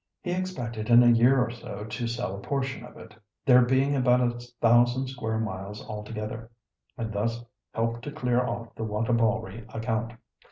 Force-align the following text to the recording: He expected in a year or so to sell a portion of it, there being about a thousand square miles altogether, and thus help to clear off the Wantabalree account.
He 0.23 0.31
expected 0.31 0.89
in 0.89 1.03
a 1.03 1.11
year 1.11 1.37
or 1.45 1.51
so 1.51 1.83
to 1.83 2.07
sell 2.07 2.35
a 2.35 2.39
portion 2.41 2.83
of 2.83 2.97
it, 2.97 3.13
there 3.45 3.61
being 3.63 3.95
about 3.95 4.19
a 4.19 4.39
thousand 4.59 5.09
square 5.09 5.37
miles 5.37 5.87
altogether, 5.87 6.49
and 6.97 7.13
thus 7.13 7.45
help 7.75 8.01
to 8.01 8.11
clear 8.11 8.41
off 8.43 8.73
the 8.73 8.83
Wantabalree 8.83 9.67
account. 9.75 10.13